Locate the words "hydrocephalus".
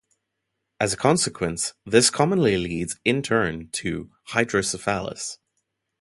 4.29-5.37